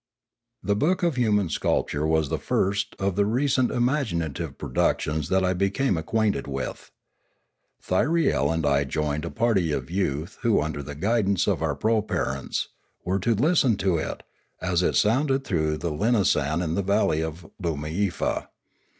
[0.63, 5.45] The book of Human Sculpture was the first of the re cent imaginative productions that
[5.45, 6.89] I became acquainted with.
[7.83, 12.69] Thyriel and I joined a party of youth who, under the guidance of our proparents,
[13.05, 14.23] were to listen to it,
[14.59, 18.47] as it sounded through the linasan in the valley of Loomiefa.